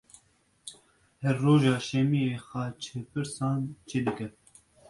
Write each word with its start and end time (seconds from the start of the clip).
Her 1.21 1.35
roja 1.45 1.75
şemiyê 1.87 2.35
xaçepirsan 2.47 3.59
çêdike. 3.87 4.27